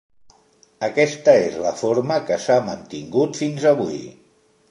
Aquesta 0.87 1.35
és 1.41 1.59
la 1.65 1.73
forma 1.83 2.17
que 2.29 2.39
s'ha 2.47 2.57
mantingut 2.71 3.39
fins 3.43 3.71
avui. 3.75 4.03